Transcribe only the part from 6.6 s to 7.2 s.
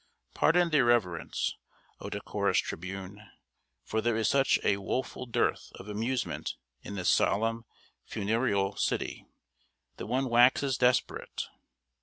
in this